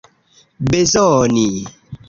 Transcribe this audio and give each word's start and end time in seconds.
bezoni 0.69 1.47